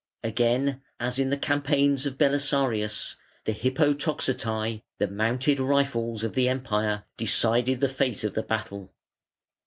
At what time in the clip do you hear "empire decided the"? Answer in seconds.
6.49-7.87